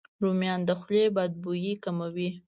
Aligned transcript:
رومیان 0.21 0.59
د 0.65 0.71
خولې 0.79 1.03
بد 1.15 1.31
بوی 1.43 1.73
کموي. 1.83 2.29